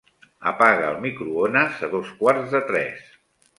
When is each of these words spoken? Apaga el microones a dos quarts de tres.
Apaga 0.51 0.87
el 0.93 0.97
microones 1.03 1.85
a 1.89 1.93
dos 1.93 2.11
quarts 2.25 2.51
de 2.59 2.65
tres. 2.73 3.07